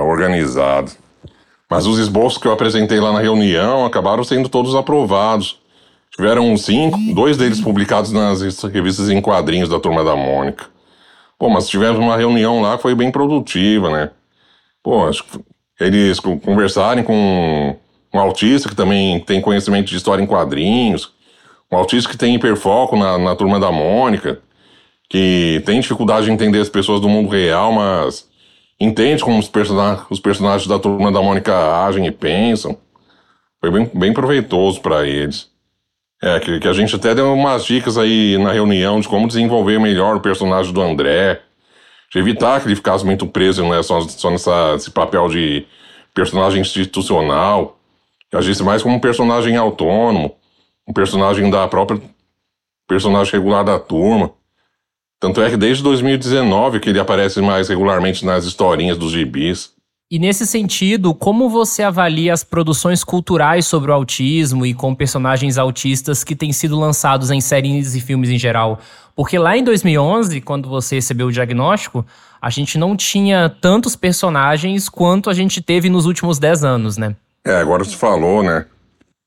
[0.00, 0.92] organizada.
[1.68, 5.58] Mas os esboços que eu apresentei lá na reunião acabaram sendo todos aprovados.
[6.14, 10.66] Tiveram cinco, dois deles publicados nas revistas em quadrinhos da Turma da Mônica.
[11.36, 14.10] Pô, mas tivemos uma reunião lá que foi bem produtiva, né?
[14.84, 15.40] Pô, acho que
[15.80, 17.74] eles conversarem com
[18.14, 21.12] um autista que também tem conhecimento de história em quadrinhos,
[21.70, 24.38] um autista que tem hiperfoco na, na Turma da Mônica,
[25.08, 28.28] que tem dificuldade de entender as pessoas do mundo real, mas
[28.80, 29.76] entende como os, person
[30.10, 32.76] os personagens da Turma da Mônica agem e pensam.
[33.60, 35.48] Foi bem, bem proveitoso para eles.
[36.22, 39.78] É, que, que, a gente até deu umas dicas aí na reunião de como desenvolver
[39.78, 41.42] melhor o personagem do André,
[42.10, 45.66] de evitar que ele ficasse muito preso né, só, só nesse papel de
[46.14, 47.78] personagem institucional,
[48.30, 50.34] que agisse mais como um personagem autônomo,
[50.88, 52.00] um personagem da própria
[52.88, 54.32] personagem regular da turma.
[55.20, 59.74] Tanto é que desde 2019 que ele aparece mais regularmente nas historinhas dos gibis.
[60.10, 65.58] E nesse sentido, como você avalia as produções culturais sobre o autismo e com personagens
[65.58, 68.78] autistas que têm sido lançados em séries e filmes em geral?
[69.16, 72.06] Porque lá em 2011, quando você recebeu o diagnóstico,
[72.40, 77.16] a gente não tinha tantos personagens quanto a gente teve nos últimos 10 anos, né?
[77.44, 78.66] É, agora você falou, né?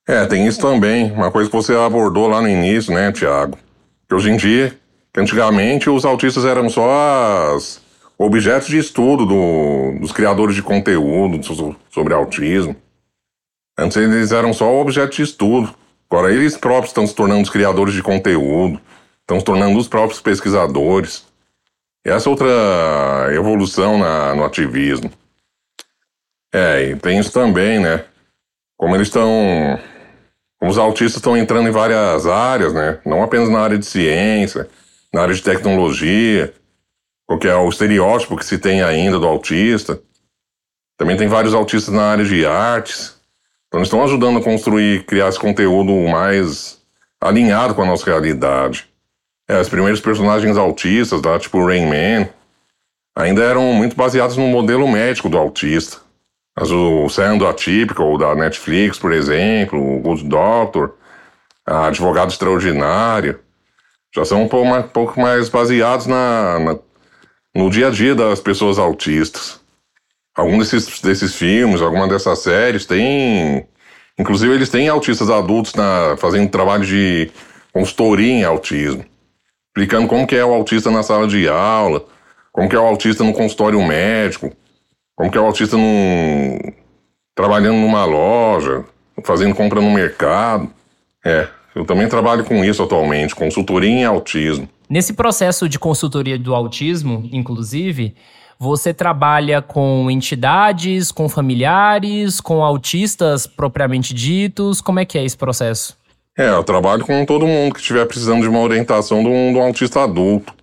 [0.08, 1.12] É, tem isso também.
[1.12, 3.58] Uma coisa que você abordou lá no início, né, Tiago?
[4.08, 4.78] Que hoje em dia,
[5.18, 7.82] antigamente os autistas eram só as
[8.18, 11.40] objetos de estudo do, dos criadores de conteúdo
[11.90, 12.76] sobre autismo.
[13.78, 15.74] Antes eles eram só objeto de estudo.
[16.10, 18.82] Agora eles próprios estão se tornando os criadores de conteúdo,
[19.22, 21.26] estão se tornando os próprios pesquisadores.
[22.06, 22.48] E essa outra
[23.32, 25.12] evolução na, no ativismo.
[26.54, 28.06] É, e tem isso também, né?
[28.78, 29.80] Como eles estão.
[30.60, 33.00] Como os autistas estão entrando em várias áreas, né?
[33.06, 34.68] Não apenas na área de ciência,
[35.14, 36.54] na área de tecnologia,
[37.28, 40.02] porque é o estereótipo que se tem ainda do autista.
[40.98, 43.20] Também tem vários autistas na área de artes.
[43.68, 46.82] Então, estão ajudando a construir, criar esse conteúdo mais
[47.22, 48.90] alinhado com a nossa realidade.
[49.48, 51.38] É, os primeiros personagens autistas, tá?
[51.40, 52.30] tipo Rain Man,
[53.16, 55.98] ainda eram muito baseados no modelo médico do autista.
[56.58, 60.96] Mas o Sendo Atypical da Netflix, por exemplo, o Good Doctor,
[61.66, 63.40] a Advogado Extraordinário,
[64.14, 66.80] já são um pouco mais, pouco mais baseados na, na
[67.56, 69.60] no dia a dia das pessoas autistas.
[70.36, 73.68] Algum desses, desses filmes, alguma dessas séries tem.
[74.18, 77.32] Inclusive, eles têm autistas adultos na, fazendo trabalho de
[77.74, 79.06] consultoria em autismo,
[79.68, 82.06] explicando como que é o autista na sala de aula,
[82.52, 84.52] como que é o autista no consultório médico,
[85.16, 86.58] como que é o autista num,
[87.36, 88.84] trabalhando numa loja,
[89.24, 90.70] fazendo compra no mercado.
[91.26, 94.68] É, eu também trabalho com isso atualmente, consultoria em autismo.
[94.90, 98.16] Nesse processo de consultoria do autismo, inclusive,
[98.58, 104.82] você trabalha com entidades, com familiares, com autistas propriamente ditos?
[104.82, 105.98] Como é que é esse processo?
[106.38, 109.60] É, eu trabalho com todo mundo que estiver precisando de uma orientação de um, de
[109.60, 110.54] um autista adulto.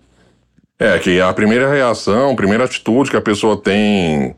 [0.79, 4.35] É, que a primeira reação, a primeira atitude que a pessoa tem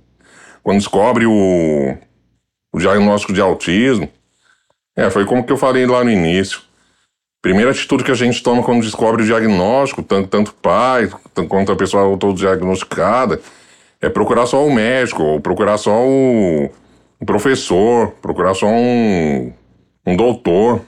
[0.63, 1.97] quando descobre o,
[2.71, 4.09] o diagnóstico de autismo,
[4.99, 6.61] é, foi como que eu falei lá no início.
[7.41, 11.09] Primeira atitude que a gente toma quando descobre o diagnóstico, tanto, tanto pai
[11.47, 13.39] quanto a pessoa autodiagnosticada,
[14.01, 16.69] é procurar só o médico, ou procurar só o,
[17.17, 19.53] o professor, procurar só um,
[20.05, 20.81] um doutor,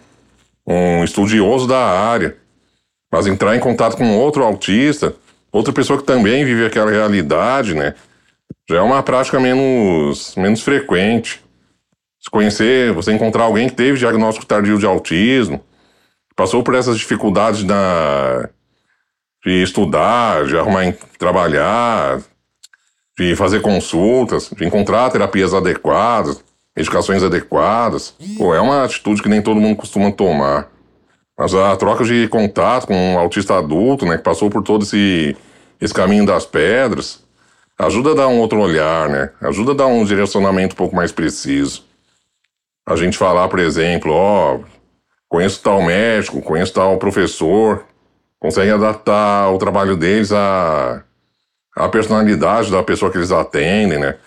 [0.67, 2.35] um estudioso da área.
[3.09, 5.15] Mas entrar em contato com outro autista,
[5.53, 7.95] outra pessoa que também vive aquela realidade, né?
[8.69, 11.41] Já é uma prática menos, menos frequente.
[12.21, 15.59] Se conhecer, você encontrar alguém que teve diagnóstico tardio de autismo,
[16.35, 18.47] passou por essas dificuldades da,
[19.43, 22.21] de estudar, de arrumar trabalhar,
[23.17, 26.43] de fazer consultas, de encontrar terapias adequadas,
[26.77, 28.13] medicações adequadas.
[28.37, 30.69] Pô, é uma atitude que nem todo mundo costuma tomar.
[31.37, 35.35] Mas a troca de contato com um autista adulto, né, que passou por todo esse,
[35.79, 37.23] esse caminho das pedras,
[37.79, 39.31] ajuda a dar um outro olhar, né?
[39.41, 41.89] Ajuda a dar um direcionamento um pouco mais preciso.
[42.91, 44.59] A gente falar, por exemplo, ó,
[45.29, 47.85] conheço tal médico, conheço tal professor,
[48.37, 51.01] consegue adaptar o trabalho deles à,
[51.73, 54.17] à personalidade da pessoa que eles atendem, né?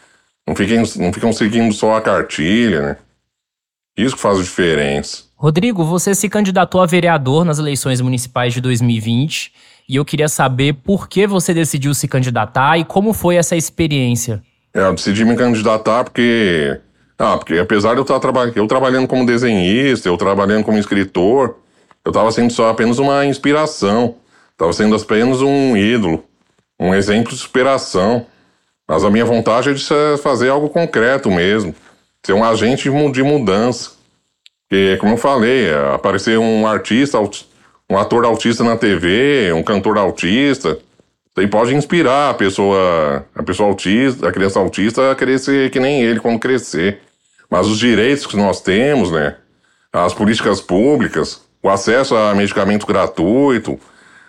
[0.47, 2.97] Não, fiquem, não ficam seguindo só a cartilha, né?
[3.97, 5.25] Isso que faz a diferença.
[5.37, 9.53] Rodrigo, você se candidatou a vereador nas eleições municipais de 2020
[9.87, 14.43] e eu queria saber por que você decidiu se candidatar e como foi essa experiência.
[14.73, 16.81] É, eu decidi me candidatar porque
[17.19, 21.57] Ah, porque apesar de eu estar traba eu trabalhando como desenhista, eu trabalhando como escritor,
[22.05, 24.17] eu estava sendo só apenas uma inspiração.
[24.53, 26.25] Estava sendo apenas um ídolo,
[26.79, 28.27] um exemplo de superação.
[28.87, 29.85] Mas a minha vontade é de
[30.23, 31.75] fazer algo concreto mesmo,
[32.23, 33.93] ser um agente de mudança.
[34.69, 37.19] Porque, como eu falei, aparecer um artista,
[37.89, 40.79] um ator autista na TV, um cantor autista,
[41.35, 46.03] isso pode inspirar a pessoa, a pessoa autista, a criança autista a ser que nem
[46.03, 47.01] ele quando crescer.
[47.55, 49.37] Mas os direitos que nós temos, né?
[49.93, 53.79] As políticas públicas, o acesso a medicamento gratuito,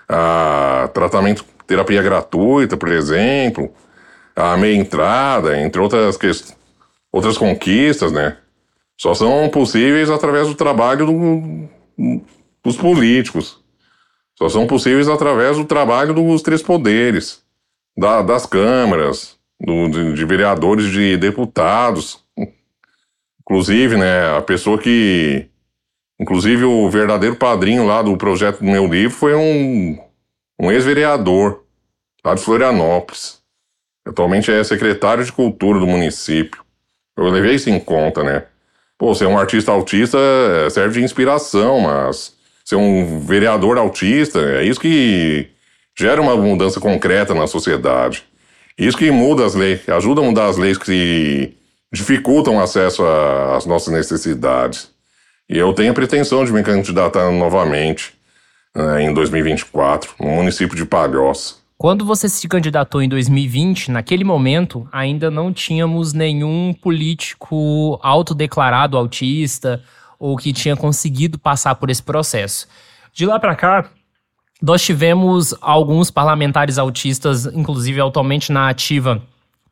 [0.07, 3.73] a tratamento, terapia gratuita, por exemplo,
[4.35, 6.19] a meia entrada, entre outras
[7.11, 8.37] outras conquistas, né?
[8.95, 11.67] Só são possíveis através do trabalho do,
[12.63, 13.59] dos políticos.
[14.37, 17.41] Só são possíveis através do trabalho dos três poderes,
[17.97, 22.23] da, das câmaras, do, de, de, vereadores, de deputados.
[23.47, 25.47] Inclusive, né, a pessoa que.
[26.19, 29.97] Inclusive, o verdadeiro padrinho lá do projeto do meu livro foi um,
[30.59, 31.63] um ex-vereador
[32.23, 33.41] lá de Florianópolis.
[34.07, 36.63] Atualmente é secretário de Cultura do município.
[37.17, 38.45] Eu levei isso em conta, né?
[38.97, 44.63] Pô, ser um artista autista é, serve de inspiração, mas ser um vereador autista, é
[44.63, 45.49] isso que
[45.97, 48.23] gera uma mudança concreta na sociedade.
[48.77, 51.53] Isso que muda as leis, ajuda a mudar as leis que
[51.91, 53.03] dificultam o acesso
[53.55, 54.89] às nossas necessidades.
[55.49, 58.13] E eu tenho a pretensão de me candidatar novamente
[58.75, 61.55] né, em 2024, no município de Palhoça.
[61.77, 69.83] Quando você se candidatou em 2020, naquele momento, ainda não tínhamos nenhum político autodeclarado autista
[70.17, 72.67] ou que tinha conseguido passar por esse processo.
[73.13, 73.89] De lá para cá,
[74.61, 79.21] nós tivemos alguns parlamentares autistas, inclusive atualmente na ativa,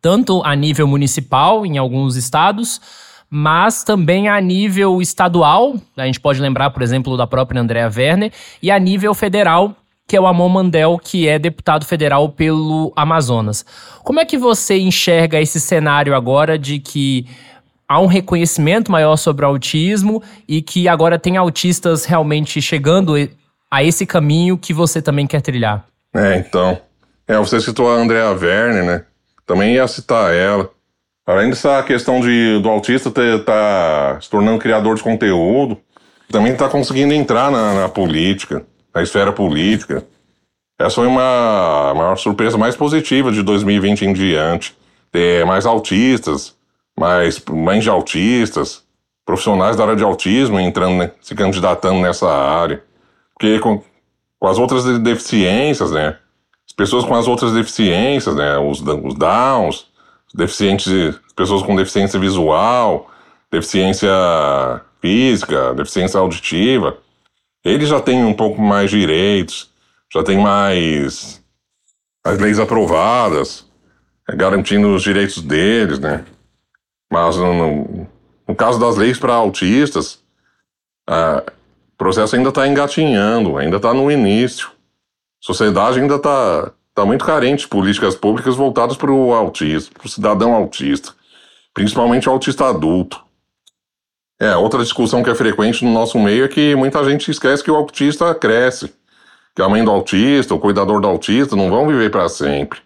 [0.04, 2.82] tanto a nível municipal, em alguns estados,
[3.30, 5.76] mas também a nível estadual.
[5.96, 8.30] A gente pode lembrar, por exemplo, da própria Andrea Werner,
[8.62, 9.74] e a nível federal,
[10.06, 13.66] que é o Amon Mandel, que é deputado federal pelo Amazonas.
[14.04, 17.26] Como é que você enxerga esse cenário agora de que
[17.88, 23.14] há um reconhecimento maior sobre o autismo e que agora tem autistas realmente chegando
[23.72, 25.86] a esse caminho que você também quer trilhar.
[26.14, 26.78] É, então.
[27.26, 29.06] É, você citou a Andrea Verne, né?
[29.46, 30.70] Também ia citar ela.
[31.26, 35.78] Além dessa questão de, do autista estar tá se tornando criador de conteúdo,
[36.30, 40.06] também está conseguindo entrar na, na, política, na esfera política.
[40.78, 44.76] Essa foi uma, uma surpresa mais positiva de 2020 em diante.
[45.12, 46.56] Ter mais autistas,
[46.98, 48.84] mais mães de autistas,
[49.26, 52.84] profissionais da área de autismo entrando, né, se candidatando nessa área.
[53.34, 53.82] Porque com,
[54.40, 56.18] com, as outras deficiências, né?
[56.68, 58.58] As pessoas com as outras deficiências, né?
[58.58, 59.88] Os, os Downs,
[60.34, 60.90] deficientes,
[61.36, 63.12] pessoas com deficiência visual,
[63.52, 64.10] deficiência
[65.02, 66.98] física, deficiência auditiva,
[67.64, 69.70] eles já têm um pouco mais direitos,
[70.12, 71.42] já têm mais
[72.26, 73.66] as leis aprovadas,
[74.30, 76.26] garantindo os direitos deles, né?
[77.12, 78.08] Mas no,
[78.48, 80.24] no caso das leis para autistas,
[81.08, 84.72] o processo ainda está engatinhando, ainda está no início.
[85.44, 90.10] Sociedade ainda está tá muito carente de políticas públicas voltadas para o autista, para o
[90.10, 91.12] cidadão autista,
[91.74, 93.22] principalmente o autista adulto.
[94.40, 97.70] É, outra discussão que é frequente no nosso meio é que muita gente esquece que
[97.70, 98.94] o autista cresce,
[99.54, 102.80] que a mãe do autista, o cuidador do autista não vão viver para sempre.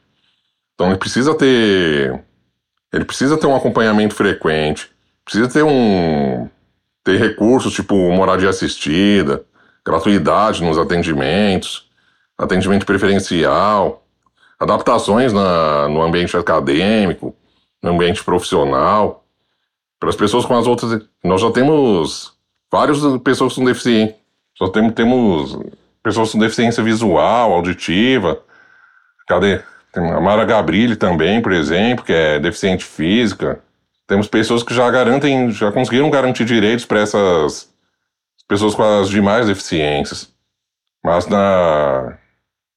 [0.74, 2.24] Então ele precisa ter
[2.92, 4.90] ele precisa ter um acompanhamento frequente,
[5.24, 6.50] precisa ter um
[7.04, 9.46] ter recursos tipo moradia assistida,
[9.86, 11.87] gratuidade nos atendimentos,
[12.38, 14.04] atendimento preferencial,
[14.60, 17.36] adaptações na, no ambiente acadêmico,
[17.82, 19.24] no ambiente profissional.
[20.00, 21.02] Para as pessoas com as outras.
[21.24, 22.34] Nós já temos
[22.72, 24.16] várias pessoas com deficiência.
[24.56, 25.58] Só temos, temos
[26.04, 28.40] pessoas com deficiência visual, auditiva.
[29.28, 29.62] Cadê?
[29.92, 33.60] Tem a Mara Gabrilli também, por exemplo, que é deficiente física.
[34.06, 37.70] Temos pessoas que já garantem, já conseguiram garantir direitos para essas
[38.48, 40.32] pessoas com as demais deficiências.
[41.04, 42.18] Mas na,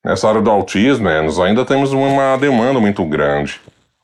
[0.05, 3.61] nessa área do autismo, né, nós ainda temos uma demanda muito grande.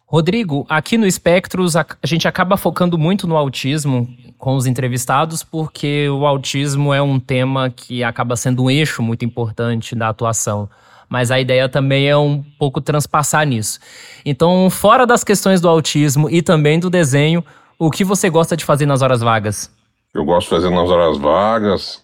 [0.07, 5.43] Rodrigo, aqui no Espectros a, a gente acaba focando muito no autismo com os entrevistados,
[5.43, 10.69] porque o autismo é um tema que acaba sendo um eixo muito importante da atuação
[11.09, 13.79] mas a ideia também é um pouco transpassar nisso.
[14.25, 17.45] Então, fora das questões do autismo e também do desenho,
[17.79, 19.71] o que você gosta de fazer nas horas vagas?
[20.15, 22.03] Eu gosto de fazer nas horas vagas.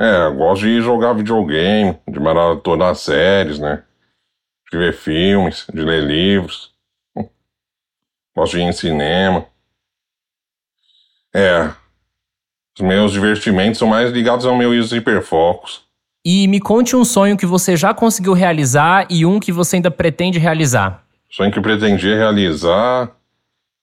[0.00, 3.82] É, eu gosto de jogar videogame, de maratonar séries, né?
[4.72, 6.72] De ver filmes, de ler livros.
[8.34, 9.44] Gosto de ir em cinema.
[11.34, 11.70] É.
[12.74, 15.84] Os meus divertimentos são mais ligados ao meu hiperfocos.
[16.24, 19.90] E me conte um sonho que você já conseguiu realizar e um que você ainda
[19.90, 21.04] pretende realizar.
[21.30, 23.14] Sonho que pretendia realizar.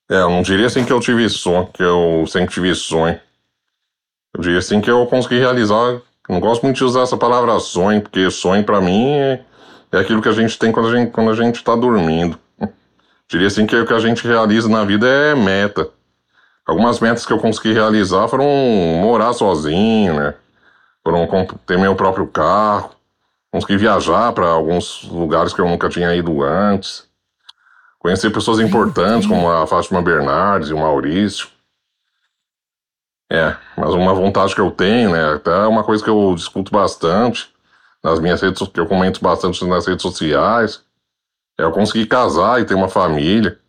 [0.09, 3.20] É, eu não diria assim que eu tive sonho, que eu sempre tive sonho.
[4.36, 6.01] Eu diria assim que eu consegui realizar.
[6.28, 9.41] Não gosto muito de usar essa palavra sonho, porque sonho para mim é,
[9.91, 12.38] é, aquilo que a gente tem quando a gente, quando a gente tá dormindo.
[13.30, 15.89] Diria assim que o que a gente realiza na vida é meta.
[16.65, 18.45] Algumas metas que eu consegui realizar foram
[19.01, 20.34] morar sozinho, né?
[21.01, 21.25] Foram
[21.65, 22.91] ter meu próprio carro,
[23.49, 27.05] consegui viajar para alguns lugares que eu nunca tinha ido antes,
[27.97, 31.47] conhecer pessoas importantes como a Fátima Bernardes e o Maurício.
[33.32, 35.34] É, mas uma vontade que eu tenho, né?
[35.34, 37.49] Até uma coisa que eu discuto bastante
[38.03, 40.84] nas minhas redes, que eu comento bastante nas redes sociais,
[41.59, 43.59] é eu conseguir casar e ter uma família.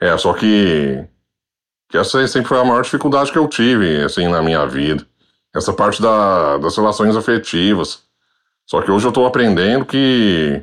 [0.00, 1.08] É, só que
[1.88, 5.06] que essa sempre foi a maior dificuldade que eu tive, assim, na minha vida.
[5.54, 8.02] Essa parte da, das relações afetivas.
[8.66, 10.60] Só que hoje eu tô aprendendo que,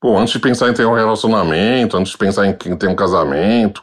[0.00, 3.82] pô, antes de pensar em ter um relacionamento, antes de pensar em ter um casamento,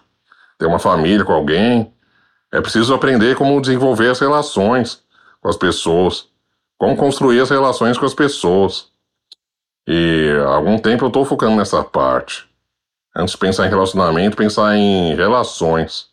[0.57, 1.93] ter uma família com alguém,
[2.55, 5.03] é preciso aprender como desenvolver as relações
[5.41, 6.27] com as pessoas,
[6.77, 8.87] como construir as relações com as pessoas.
[9.85, 12.45] E há algum tempo eu tô focando nessa parte.
[13.13, 16.07] Antes de pensar em relacionamento, pensar em relações.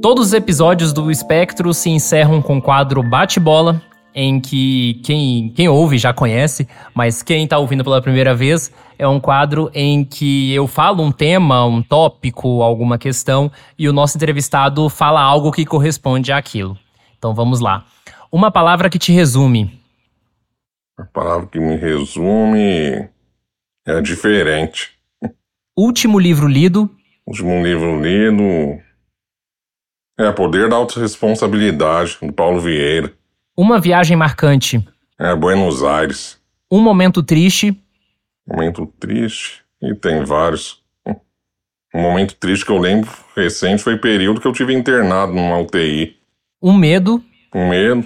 [0.00, 3.82] Todos os episódios do Espectro se encerram com o quadro Bate-Bola,
[4.14, 9.08] em que quem, quem ouve já conhece, mas quem está ouvindo pela primeira vez é
[9.08, 14.16] um quadro em que eu falo um tema, um tópico, alguma questão, e o nosso
[14.16, 16.78] entrevistado fala algo que corresponde àquilo.
[17.18, 17.84] Então vamos lá.
[18.30, 19.80] Uma palavra que te resume.
[20.96, 23.08] A palavra que me resume
[23.84, 24.92] é diferente.
[25.76, 26.88] Último livro lido.
[27.26, 28.80] Último livro lido.
[30.16, 33.12] É, Poder da Autoresponsabilidade, do Paulo Vieira.
[33.56, 34.84] Uma viagem marcante.
[35.18, 36.40] É, Buenos Aires.
[36.70, 37.76] Um momento triste.
[38.46, 39.62] Momento triste.
[39.80, 40.82] E tem vários.
[41.94, 45.58] Um momento triste que eu lembro recente foi o período que eu tive internado numa
[45.58, 46.16] UTI.
[46.60, 47.22] Um medo.
[47.54, 48.04] Um medo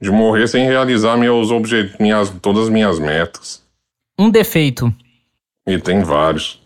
[0.00, 3.62] de morrer sem realizar meus objetivos, minhas, todas as minhas metas.
[4.18, 4.92] Um defeito.
[5.66, 6.62] E tem vários.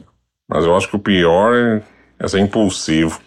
[0.48, 1.82] Mas eu acho que o pior é,
[2.18, 3.20] é ser impulsivo.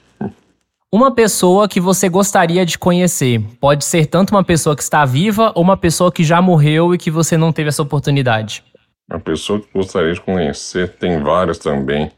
[0.93, 3.41] Uma pessoa que você gostaria de conhecer.
[3.59, 6.99] Pode ser tanto uma pessoa que está viva ou uma pessoa que já morreu e
[6.99, 8.63] que você não teve essa oportunidade.
[9.09, 12.11] Uma pessoa que gostaria de conhecer, tem várias também.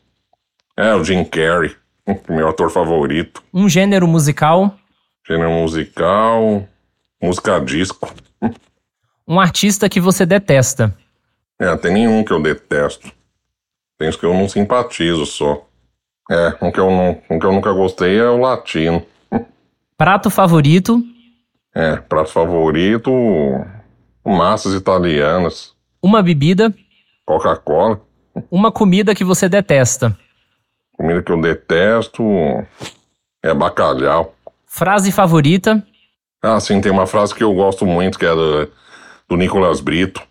[0.76, 1.74] É, o Jim Carrey,
[2.28, 3.42] meu ator favorito.
[3.54, 4.78] Um gênero musical?
[5.26, 6.68] Gênero musical,
[7.24, 8.14] música disco.
[9.26, 10.96] Um artista que você detesta?
[11.58, 13.10] É, tem nenhum que eu detesto.
[13.98, 15.66] Tem os que eu não simpatizo só.
[16.30, 19.06] É, um que eu, não, um que eu nunca gostei é o latino.
[19.98, 21.02] Prato favorito?
[21.74, 23.12] É, prato favorito.
[24.26, 25.74] Massas italianas.
[26.02, 26.74] Uma bebida?
[27.26, 28.02] Coca-Cola.
[28.50, 30.18] Uma comida que você detesta?
[30.94, 32.24] Comida que eu detesto
[33.44, 34.36] é bacalhau.
[34.66, 35.86] Frase favorita?
[36.42, 38.72] Ah, sim, tem uma frase que eu gosto muito, que é do,
[39.28, 40.22] do Nicolas Brito.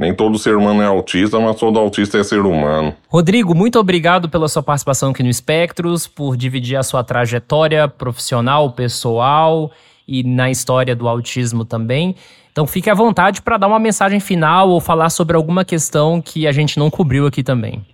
[0.00, 2.96] Nem todo ser humano é autista, mas todo autista é ser humano.
[3.06, 8.72] Rodrigo, muito obrigado pela sua participação aqui no Espectros, por dividir a sua trajetória profissional,
[8.72, 9.70] pessoal
[10.08, 12.16] e na história do autismo também.
[12.50, 16.46] Então fique à vontade para dar uma mensagem final ou falar sobre alguma questão que
[16.46, 17.84] a gente não cobriu aqui também.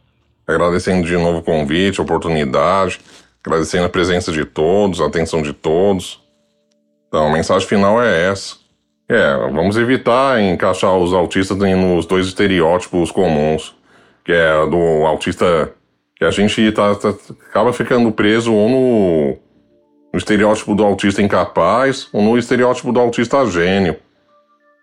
[0.47, 3.01] Agradecendo de novo o convite, a oportunidade,
[3.45, 6.23] agradecendo a presença de todos, a atenção de todos.
[7.09, 8.65] Então, a mensagem final é essa.
[9.09, 13.77] É, vamos evitar encaixar os autistas nos dois estereótipos comuns,
[14.25, 15.73] que é do autista
[16.17, 17.11] que a gente tá, tá,
[17.49, 19.39] acaba ficando preso ou no,
[20.13, 23.97] no estereótipo do autista incapaz ou no estereótipo do autista gênio.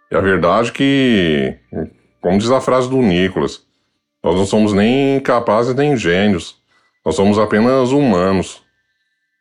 [0.10, 1.58] E a verdade é que,
[2.22, 3.62] como diz a frase do Nicolas,
[4.24, 6.56] nós não somos nem incapazes nem gênios,
[7.06, 8.64] nós somos apenas humanos.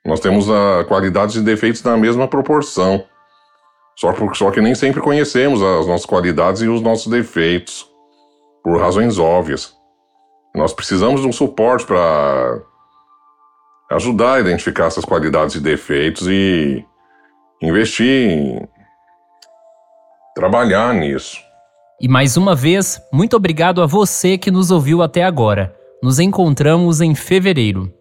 [0.04, 3.04] Nós temos a qualidades e defeitos na mesma proporção.
[3.96, 7.86] Só, por, só que nem sempre conhecemos as nossas qualidades e os nossos defeitos,
[8.62, 9.74] por razões óbvias.
[10.54, 12.60] Nós precisamos de um suporte para
[13.90, 16.84] ajudar a identificar essas qualidades e defeitos e
[17.62, 18.68] investir em
[20.34, 21.38] trabalhar nisso.
[22.00, 25.74] E mais uma vez, muito obrigado a você que nos ouviu até agora.
[26.02, 27.92] Nos encontramos em fevereiro.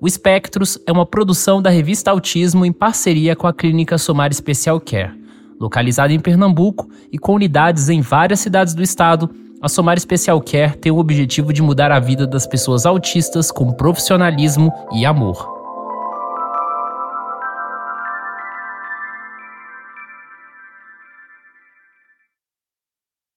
[0.00, 4.80] O Espectros é uma produção da revista Autismo em parceria com a Clínica Somar Special
[4.80, 5.12] Care.
[5.58, 9.30] Localizada em Pernambuco e com unidades em várias cidades do estado,
[9.60, 13.72] a Somar Special Care tem o objetivo de mudar a vida das pessoas autistas com
[13.72, 15.57] profissionalismo e amor.